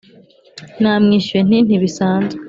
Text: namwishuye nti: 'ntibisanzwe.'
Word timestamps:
namwishuye 0.81 1.41
nti: 1.47 1.57
'ntibisanzwe.' 1.63 2.39